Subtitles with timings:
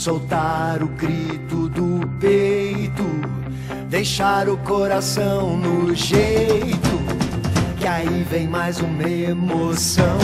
[0.00, 3.04] soltar o grito do peito,
[3.90, 6.88] deixar o coração no jeito,
[7.76, 10.18] que aí vem mais uma emoção.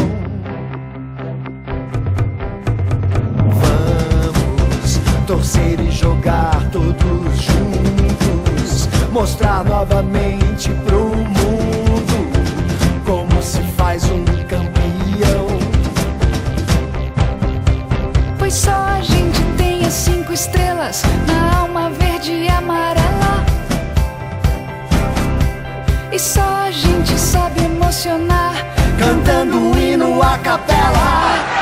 [3.53, 11.36] Vamos torcer e jogar todos juntos, mostrar novamente pro mundo
[20.37, 23.43] estrelas na alma verde e amarela.
[26.13, 28.55] E só a gente sabe emocionar.
[28.99, 31.56] cantando um hino a capela.